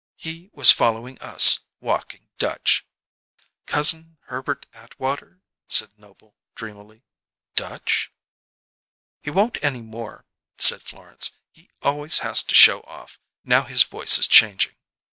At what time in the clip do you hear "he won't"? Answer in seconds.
9.21-9.63